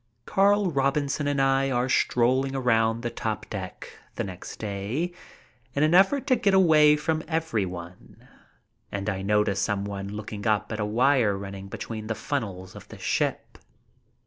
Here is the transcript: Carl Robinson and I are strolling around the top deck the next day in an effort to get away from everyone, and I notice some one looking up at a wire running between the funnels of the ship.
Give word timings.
Carl 0.25 0.71
Robinson 0.71 1.27
and 1.27 1.39
I 1.39 1.69
are 1.69 1.87
strolling 1.87 2.55
around 2.55 3.01
the 3.03 3.11
top 3.11 3.47
deck 3.51 3.87
the 4.15 4.23
next 4.23 4.57
day 4.57 5.13
in 5.75 5.83
an 5.83 5.93
effort 5.93 6.25
to 6.25 6.35
get 6.35 6.55
away 6.55 6.95
from 6.95 7.21
everyone, 7.27 8.27
and 8.91 9.07
I 9.07 9.21
notice 9.21 9.59
some 9.59 9.85
one 9.85 10.07
looking 10.09 10.47
up 10.47 10.71
at 10.71 10.79
a 10.79 10.85
wire 10.85 11.37
running 11.37 11.67
between 11.67 12.07
the 12.07 12.15
funnels 12.15 12.75
of 12.75 12.87
the 12.87 12.97
ship. 12.97 13.59